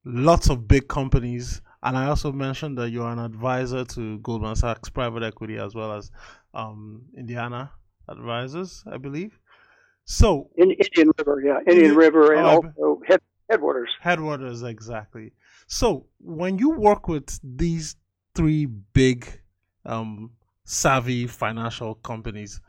[0.04, 4.90] lots of big companies, and I also mentioned that you're an advisor to Goldman Sachs
[4.90, 6.12] Private Equity as well as
[6.54, 7.72] um, Indiana
[8.10, 9.40] Advisors, I believe.
[10.06, 11.98] So In, Indian River, yeah, Indian Yeah.
[11.98, 13.90] River, and Oh, also head, headwaters.
[14.02, 15.34] Headwaters, exactly.
[15.68, 17.96] So when you work with these
[18.34, 19.42] three big,
[19.86, 20.32] um,
[20.64, 22.62] savvy financial companies,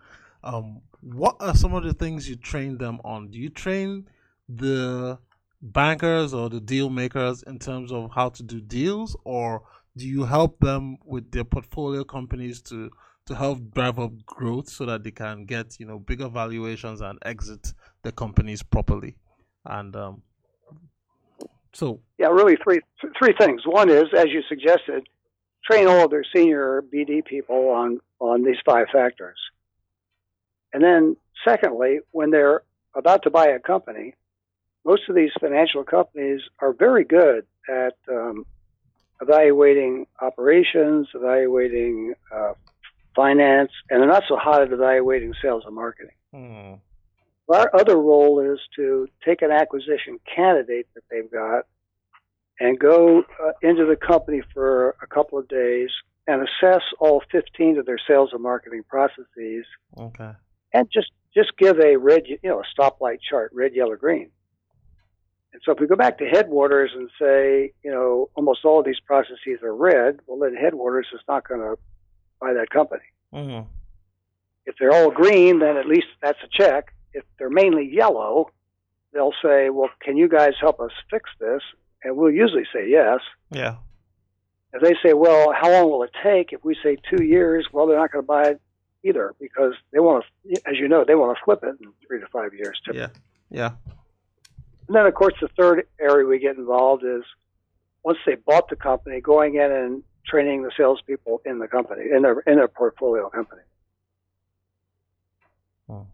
[0.43, 3.31] um, what are some of the things you train them on?
[3.31, 4.09] Do you train
[4.49, 5.19] the
[5.61, 9.63] bankers or the deal makers in terms of how to do deals, or
[9.97, 12.91] do you help them with their portfolio companies to
[13.27, 17.19] to help drive up growth so that they can get you know bigger valuations and
[17.25, 19.17] exit the companies properly?
[19.65, 20.23] And um,
[21.73, 22.81] so Yeah, really three
[23.19, 23.63] three things.
[23.65, 25.09] One is, as you suggested,
[25.65, 29.39] train all of their senior BD people on on these five factors.
[30.73, 32.63] And then, secondly, when they're
[32.95, 34.15] about to buy a company,
[34.85, 38.45] most of these financial companies are very good at um,
[39.21, 42.53] evaluating operations, evaluating uh,
[43.15, 46.15] finance, and they're not so hot at evaluating sales and marketing.
[46.33, 46.75] hmm,
[47.49, 51.65] Our other role is to take an acquisition candidate that they've got
[52.61, 55.89] and go uh, into the company for a couple of days
[56.27, 59.65] and assess all 15 of their sales and marketing processes
[59.99, 60.33] okay,
[60.75, 64.31] and just just give a red, you know, a stoplight chart, red, yellow, green.
[65.53, 68.85] And so if we go back to headwaters and say, you know, almost all of
[68.85, 71.77] these processes are red, well, then headwaters is not going to
[72.41, 73.05] buy that company.
[73.33, 73.61] hmm
[74.67, 76.93] If they're all green, then at least that's a check.
[77.13, 78.51] If they're mainly yellow,
[79.13, 81.63] they'll say, well, can you guys help us fix this?
[82.03, 83.21] And we'll usually say yes.
[83.51, 83.77] yeah,
[84.73, 86.53] If they say, well, how long will it take?
[86.53, 88.61] If we say two years, well, they're not going to buy it
[89.03, 92.21] either because they want to, as you know, they want to flip it in three
[92.21, 92.81] to five years.
[92.85, 93.09] Typically.
[93.51, 93.93] yeah, yeah,
[94.87, 97.23] And then, of course, the third area we get involved is
[98.05, 102.23] once they bought the company, going in and training the salespeople in the company, in
[102.23, 103.63] their in their portfolio company.
[105.89, 106.07] Oh.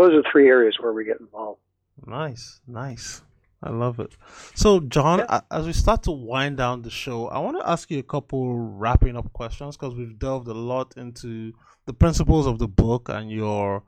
[0.00, 1.60] Those are three areas where we get involved.
[2.06, 3.22] nice, nice.
[3.62, 4.16] I love it.
[4.54, 7.90] So, John, a- as we start to wind down the show, I want to ask
[7.90, 11.52] you a couple wrapping up questions because we've delved a lot into
[11.84, 13.82] the principles of the book and your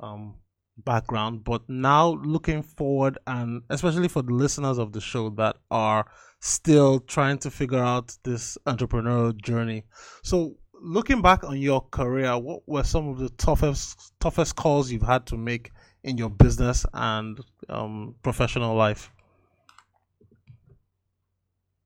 [0.00, 0.34] um,
[0.76, 1.44] background.
[1.44, 6.04] But now, looking forward, and especially for the listeners of the show that are
[6.40, 9.84] still trying to figure out this entrepreneurial journey.
[10.24, 15.02] So, looking back on your career, what were some of the toughest toughest calls you've
[15.02, 15.70] had to make
[16.02, 19.10] in your business and um, professional life?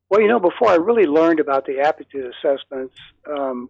[0.08, 2.94] Well, you know, before I really learned about the aptitude assessments,
[3.28, 3.68] um,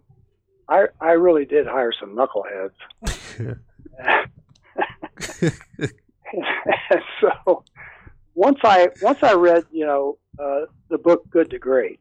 [0.68, 3.58] I I really did hire some knuckleheads.
[7.20, 7.64] so
[8.34, 11.98] once I once I read, you know, uh, the book Good to Great,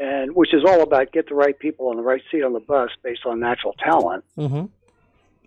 [0.00, 2.60] and which is all about get the right people on the right seat on the
[2.60, 4.64] bus based on natural talent, mm-hmm.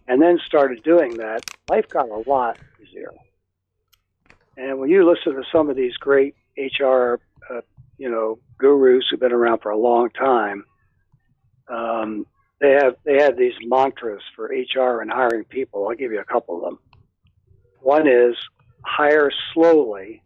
[0.08, 3.12] and then started doing that, life got a lot easier.
[4.56, 7.62] And when you listen to some of these great HR, uh,
[7.98, 10.66] you know, gurus who've been around for a long time,
[11.68, 12.28] um,
[12.62, 15.88] they have they have these mantras for HR and hiring people.
[15.88, 16.80] I'll give you a couple of them.
[17.82, 18.36] One is
[18.86, 20.22] hire slowly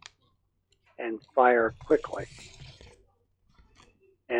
[0.99, 2.25] and fire quickly.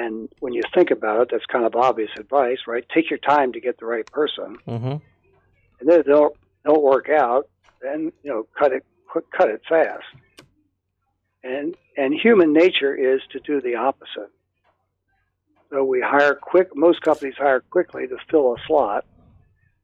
[0.08, 2.86] And when you think about it, that's kind of obvious advice, right?
[2.94, 4.98] Take your time to get the right person Mm-hmm.
[5.80, 6.34] and then if they don't
[6.66, 7.50] don't work out,
[7.82, 8.86] then you know cut it
[9.38, 10.06] cut it fast.
[11.44, 14.32] And and human nature is to do the opposite.
[15.70, 16.70] So we hire quick.
[16.76, 19.04] Most companies hire quickly to fill a slot,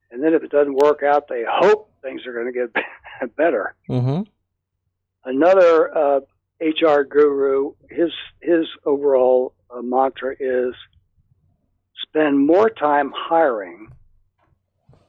[0.09, 3.75] and then if it doesn't work out, they hope things are going to get better.
[3.89, 4.21] Mm-hmm.
[5.25, 6.19] Another uh,
[6.61, 10.73] HR guru, his his overall uh, mantra is
[12.01, 13.87] spend more time hiring,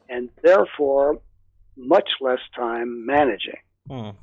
[0.08, 1.20] and therefore
[1.76, 3.58] much less time managing.
[3.90, 4.14] Mm.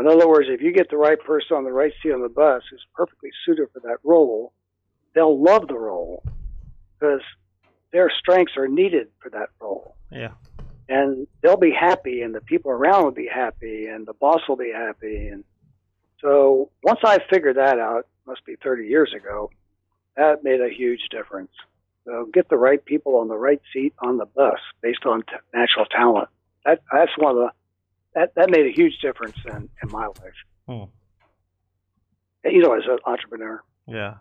[0.00, 2.28] In other words, if you get the right person on the right seat on the
[2.28, 4.52] bus who's perfectly suited for that role,
[5.14, 6.24] they'll love the role
[6.98, 7.20] because
[7.92, 10.32] their strengths are needed for that role Yeah.
[10.88, 14.56] and they'll be happy and the people around will be happy and the boss will
[14.56, 15.44] be happy and
[16.24, 19.50] so once i figured that out must be 30 years ago
[20.16, 21.52] that made a huge difference
[22.06, 25.34] so get the right people on the right seat on the bus based on t-
[25.52, 26.28] natural talent
[26.64, 27.50] that that's one of the
[28.14, 30.84] that that made a huge difference in in my life Hmm.
[32.44, 34.14] you know as an entrepreneur Yeah.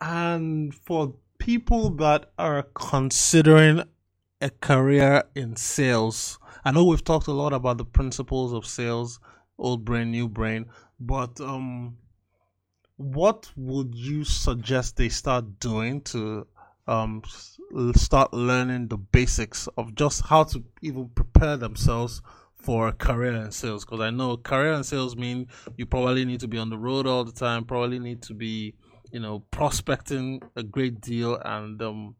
[0.00, 3.84] And for people that are considering
[4.40, 9.20] a career in sales, I know we've talked a lot about the principles of sales,
[9.62, 10.66] old brain, new brain,
[11.00, 11.96] but um,
[12.96, 16.46] what would you suggest they start doing to
[16.86, 17.22] um,
[17.94, 22.20] start learning the basics of just how to even prepare themselves
[22.54, 23.84] for a career in sales?
[23.84, 27.06] Because I know career in sales mean you probably need to be on the road
[27.06, 28.74] all the time, probably need to be,
[29.10, 32.14] you know, prospecting a great deal and um,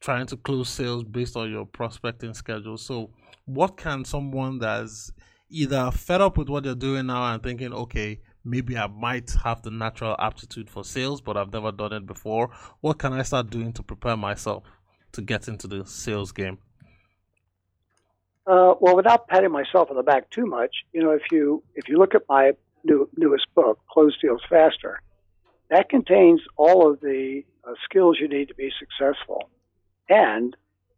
[0.00, 2.76] trying to close sales based on your prospecting schedule.
[2.76, 3.10] So,
[3.46, 5.12] what can someone that's
[5.48, 9.62] either fed up with what they're doing now and thinking, okay, maybe I might have
[9.62, 12.50] the natural aptitude for sales, but I've never done it before.
[12.80, 14.64] What can I start doing to prepare myself
[15.12, 16.58] to get into the sales game?
[18.46, 21.88] Uh, well, without patting myself on the back too much, you know, if you if
[21.88, 22.52] you look at my
[22.84, 25.00] new, newest book, Close Deals Faster,
[25.70, 29.48] that contains all of the uh, skills you need to be successful,
[30.10, 30.54] and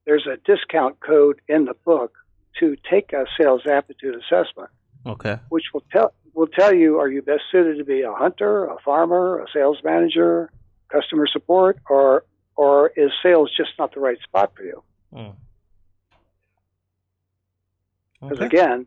[0.06, 2.14] there's a discount code in the book
[2.60, 4.70] to take a sales aptitude assessment.
[5.04, 5.38] Okay.
[5.48, 8.76] Which will tell will tell you are you best suited to be a hunter, a
[8.84, 10.50] farmer, a sales manager,
[10.88, 12.24] customer support, or
[12.56, 14.82] or is sales just not the right spot for you?
[15.14, 15.34] Mm.
[18.20, 18.46] Because Okay.
[18.46, 18.86] again,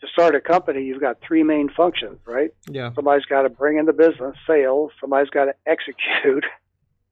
[0.00, 2.50] to start a company, you've got three main functions, right?
[2.68, 2.92] Yeah.
[2.94, 4.90] Somebody's got to bring in the business, sales.
[5.00, 6.44] Somebody's got to execute,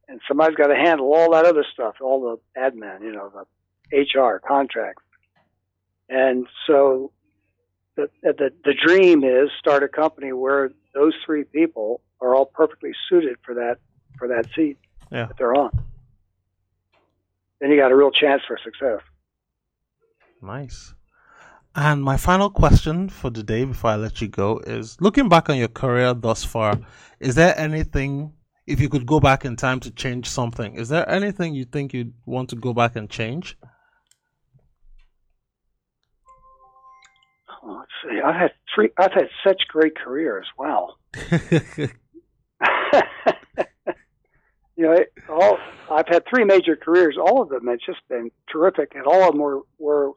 [0.09, 2.21] and somebody's got to handle all that other stuff, all
[2.55, 5.03] the admin, you know, the HR contracts.
[6.13, 7.11] And so,
[7.97, 12.93] the the the dream is start a company where those three people are all perfectly
[13.09, 13.77] suited for that
[14.19, 14.77] for that seat
[15.11, 15.27] Yeah.
[15.27, 15.71] that they're on.
[17.61, 19.01] Then you got a real chance for success.
[20.43, 20.95] Nice.
[21.75, 25.49] And my final question for the day before I let you go is looking back
[25.49, 26.79] on your career thus far,
[27.21, 28.35] is there anything,
[28.67, 31.95] if you could go back in time to change something, is there anything you think
[31.95, 33.57] you'd want to go back and change?
[38.25, 38.91] I've had three.
[38.99, 40.47] I've had such great careers.
[40.59, 40.95] Wow.
[44.77, 45.59] you know, it, all
[45.91, 47.17] I've had three major careers.
[47.19, 50.13] All of them have just been terrific, and all of them were were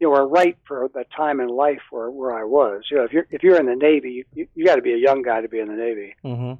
[0.00, 2.82] you know were right for the time in life where where I was.
[2.90, 4.92] You know, if you're if you're in the Navy, you you, you got to be
[4.92, 6.14] a young guy to be in the Navy.
[6.22, 6.52] hmm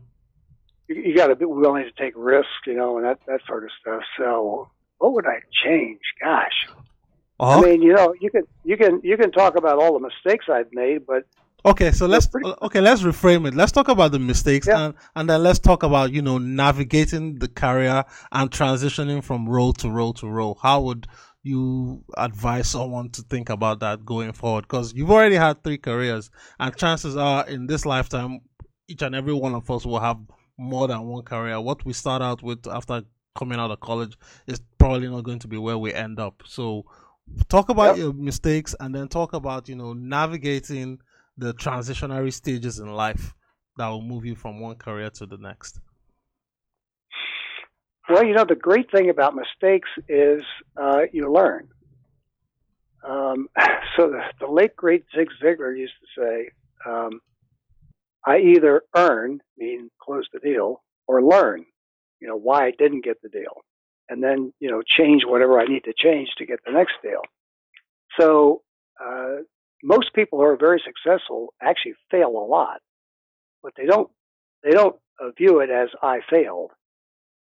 [0.89, 3.64] You, you got to be willing to take risks, you know, and that that sort
[3.64, 4.03] of stuff.
[4.19, 6.01] So, what would I change?
[6.23, 6.66] Gosh,
[7.41, 7.53] Uh-huh.
[7.53, 10.01] I Oh, mean, you know, you can you can you can talk about all the
[10.01, 11.24] mistakes I've made, but
[11.64, 11.93] okay.
[11.93, 12.80] So let's pretty- uh, okay.
[12.80, 13.55] Let's reframe it.
[13.55, 14.86] Let's talk about the mistakes, Yeah.
[14.86, 19.72] and and then let's talk about you know navigating the career and transitioning from role
[19.74, 20.59] to role to role.
[20.62, 21.07] How would
[21.45, 24.62] you advise someone to think about that going forward?
[24.62, 28.41] Because you've already had three careers, and chances are in this lifetime,
[28.89, 30.18] each and every one of us will have
[30.59, 31.61] more than one career.
[31.61, 33.03] What we start out with after
[33.36, 34.18] coming out of college
[34.49, 36.43] is probably not going to be where we end up.
[36.45, 36.84] So,
[37.49, 37.97] talk about Yep.
[37.97, 41.01] your mistakes, and then talk about you know navigating
[41.37, 43.35] the transitionary stages in life
[43.76, 45.81] that will move you from one career to the next.
[48.09, 50.43] Well, you know, the great thing about mistakes is
[50.76, 51.68] uh, you learn.
[53.07, 53.49] Um,
[53.97, 56.51] so the, the late great Zig Ziglar used to say,
[56.87, 57.20] um,
[58.26, 61.66] "I either earn, mean close the deal, or learn,
[62.20, 63.62] you know, why I didn't get the deal,
[64.09, 67.23] and then you know change whatever I need to change to get the next deal."
[68.21, 68.63] So
[69.05, 69.43] uh,
[69.83, 72.81] most people who are very successful actually fail a lot,
[73.63, 74.11] but they don't
[74.65, 76.73] they don't uh, view it as I failed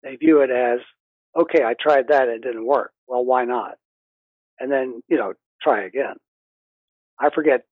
[0.03, 0.79] they view it as,
[1.39, 2.91] okay, I tried that, it didn't work.
[3.07, 3.75] Well, why not?
[4.59, 6.15] And then, you know, try again.
[7.19, 7.63] I forget,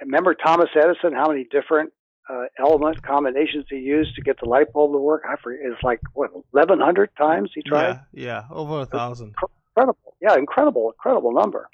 [0.00, 1.92] remember Thomas Edison, how many different
[2.28, 5.22] uh, element combinations he used to get the light bulb to work?
[5.28, 8.00] I forget, it's like, what, 1,100 times he tried?
[8.12, 9.34] Yeah, yeah, over a thousand.
[9.76, 10.14] Incredible.
[10.20, 11.68] Yeah, incredible, incredible number.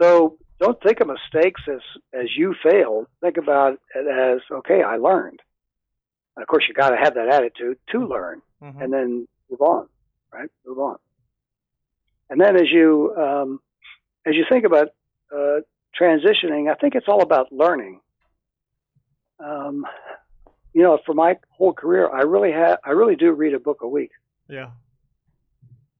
[0.00, 1.80] So don't think of mistakes as,
[2.12, 3.06] as you failed.
[3.22, 5.40] Think about it as, okay, I learned.
[6.36, 8.82] And of course, you got to have that attitude to learn Mhm.
[8.82, 9.88] and then move on,
[10.32, 10.50] right?
[10.66, 10.96] Move on.
[12.30, 13.60] And then as you um,
[14.26, 14.88] as you think about
[15.34, 15.60] uh,
[15.98, 18.00] transitioning, I think it's all about learning.
[19.40, 19.86] Um,
[20.74, 23.78] you know, for my whole career, I really have I really do read a book
[23.82, 24.10] a week,
[24.48, 24.70] Yeah.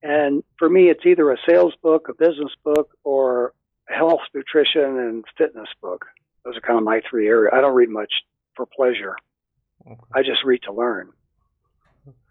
[0.03, 3.55] and for me, it's either a sales book, a business book, or
[3.89, 6.05] health, nutrition, and fitness book.
[6.45, 7.53] Those are kind of my three areas.
[7.57, 8.13] I don't read much
[8.55, 9.17] for pleasure.
[9.87, 10.01] Okay.
[10.15, 11.11] I just read to learn.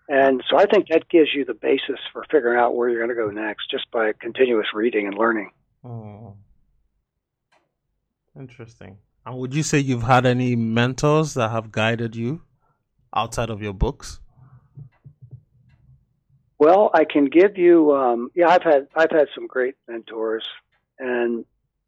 [0.10, 3.10] And so I think that gives you the basis for figuring out where you're going
[3.10, 5.52] to go next just by continuous reading and learning.
[5.84, 6.36] Oh.
[8.40, 8.98] Interesting.
[9.28, 12.44] And would you say you've had any mentors that have guided you
[13.14, 14.22] outside of your books?
[16.58, 20.48] Well, I can give you, um, yeah, I've had, I've had some great mentors
[20.98, 21.44] and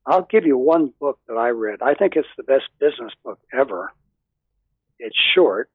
[0.06, 1.82] I'll give you one book that I read.
[1.82, 3.94] I think it's the best business book ever.
[5.00, 5.70] It's short,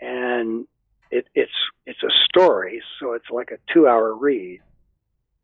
[0.00, 0.68] and
[1.10, 1.50] it, it's
[1.84, 4.60] it's a story, so it's like a two-hour read,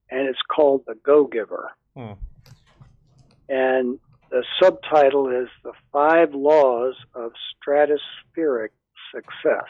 [0.08, 1.72] and it's called The Go Giver.
[1.96, 2.12] Hmm.
[3.48, 3.98] And
[4.32, 8.70] the subtitle is The Five Laws of Stratospheric
[9.14, 9.68] Success.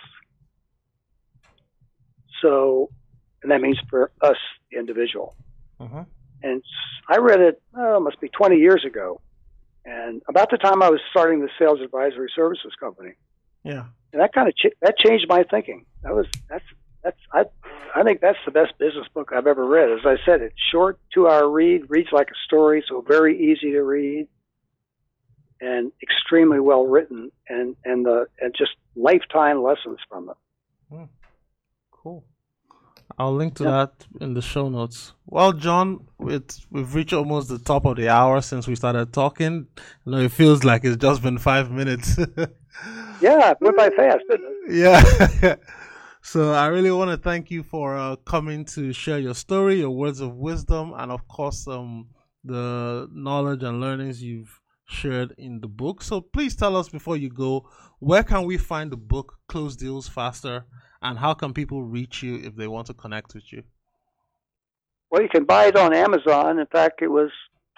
[2.40, 2.88] So,
[3.42, 4.36] and that means for us,
[4.70, 5.34] the individual.
[5.80, 6.06] Mhm.
[6.44, 6.62] And
[7.08, 9.20] I read it, oh, it must be 20 years ago.
[9.84, 13.14] And about the time I was starting the sales advisory services company.
[13.64, 13.86] Yeah.
[14.12, 15.86] And that kind of ch- that changed my thinking.
[16.04, 16.64] That was that's
[17.02, 17.44] that's I
[17.96, 19.90] I think that's the best business book I've ever read.
[19.90, 23.72] As I said, it's short, two hour read, reads like a story, so very easy
[23.72, 24.28] to read,
[25.62, 30.36] and extremely well written, and and the and just lifetime lessons from it.
[31.90, 32.24] Cool.
[33.18, 33.72] I'll link to Yep.
[33.72, 35.12] that in the show notes.
[35.26, 39.66] Well, John, it's, we've reached almost the top of the hour since we started talking.
[40.06, 42.18] I know it feels like it's just been five minutes.
[43.20, 44.24] Yeah, went by fast,
[44.68, 45.54] yeah.
[46.22, 49.90] so I really want to thank you for uh, coming to share your story, your
[49.90, 52.08] words of wisdom, and of course, um,
[52.42, 54.58] the knowledge and learnings you've
[54.92, 56.02] shared in the book.
[56.02, 57.68] So please tell us before you go,
[57.98, 60.64] where can we find the book Close Deals Faster,
[61.00, 63.62] and how can people reach you if they want to connect with you?
[65.10, 66.58] Well, you can buy it on Amazon.
[66.58, 67.30] In fact, it was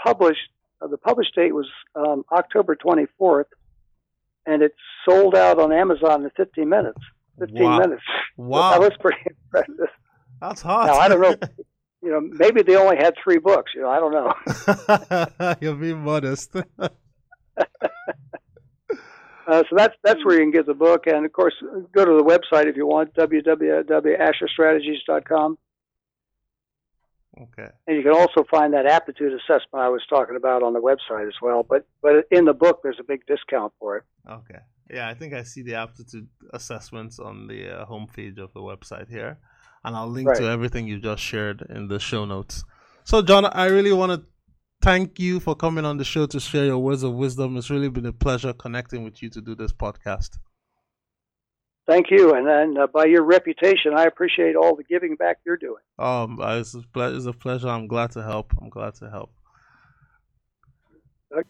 [0.03, 0.51] published.
[0.81, 3.45] Uh, the published date was um, October 24th,
[4.47, 4.73] and it
[5.09, 6.99] sold out on Amazon in 15 minutes.
[7.41, 7.79] 15 Wow.
[7.81, 8.03] minutes.
[8.37, 8.71] Wow.
[8.73, 9.89] that was pretty impressive.
[10.41, 10.87] That's hot.
[10.87, 11.37] Now I don't know.
[12.05, 13.73] You know, maybe they only had three books.
[13.75, 15.57] You know, I don't know.
[15.63, 16.55] You're being modest.
[19.47, 21.53] Uh, so that's that's where you can get the book, and of course,
[21.93, 25.59] go to the website if you want www.asherstrategies.com,
[27.43, 27.69] okay.
[27.87, 31.29] and you can also find that aptitude assessment I was talking about on the website
[31.29, 31.63] as well.
[31.63, 34.05] But but in the book, there's a big discount for it.
[34.29, 34.61] Okay.
[34.91, 39.11] Yeah, I think I see the aptitude assessments on the uh, homepage of the website
[39.11, 39.39] here.
[39.83, 42.65] And I'll link to everything you just shared in the show notes.
[43.05, 44.25] So, John, I really want to
[44.85, 47.57] thank you for coming on the show to share your words of wisdom.
[47.57, 50.39] It's really been a pleasure connecting with you to do this podcast.
[51.87, 55.57] Thank you, and then uh, by your reputation, I appreciate all the giving back you're
[55.57, 55.83] doing.
[55.99, 57.69] Um, uh, it's, a ple- it's a pleasure.
[57.69, 58.53] I'm glad to help.
[58.61, 59.31] I'm glad to help.